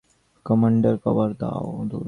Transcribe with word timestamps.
কমান্ডোদের 0.45 0.95
cover 1.03 1.29
দাও! 1.41 1.65